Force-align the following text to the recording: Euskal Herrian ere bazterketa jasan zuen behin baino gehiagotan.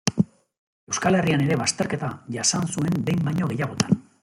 Euskal 0.91 1.17
Herrian 1.17 1.43
ere 1.49 1.57
bazterketa 1.63 2.11
jasan 2.39 2.67
zuen 2.77 2.99
behin 3.11 3.25
baino 3.31 3.51
gehiagotan. 3.53 4.05